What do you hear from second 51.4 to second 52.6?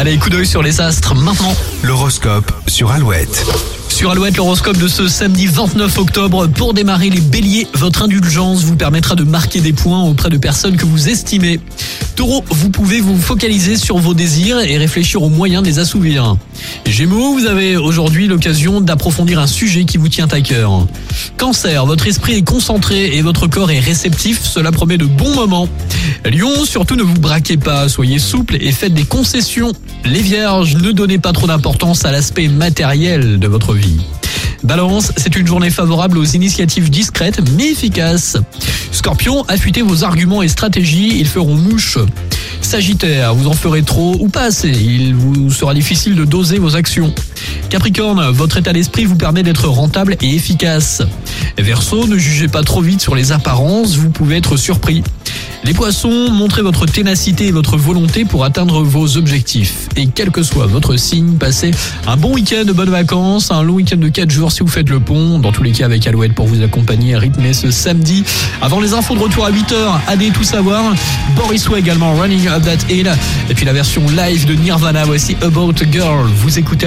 Verseau, ne jugez